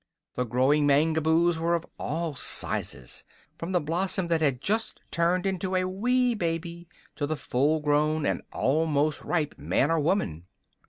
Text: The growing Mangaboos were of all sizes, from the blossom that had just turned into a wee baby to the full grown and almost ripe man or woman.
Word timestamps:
The 0.33 0.45
growing 0.45 0.87
Mangaboos 0.87 1.59
were 1.59 1.75
of 1.75 1.85
all 1.99 2.33
sizes, 2.33 3.23
from 3.59 3.71
the 3.71 3.79
blossom 3.79 4.29
that 4.29 4.41
had 4.41 4.59
just 4.59 4.99
turned 5.11 5.45
into 5.45 5.75
a 5.75 5.87
wee 5.87 6.33
baby 6.33 6.87
to 7.17 7.27
the 7.27 7.35
full 7.37 7.81
grown 7.81 8.25
and 8.25 8.41
almost 8.51 9.21
ripe 9.23 9.59
man 9.59 9.91
or 9.91 9.99
woman. 9.99 10.47